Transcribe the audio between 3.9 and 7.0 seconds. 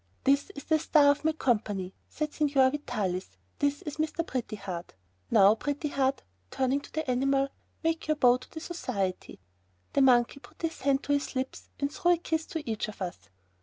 Mr. Pretty Heart. Now, Pretty Heart," turning to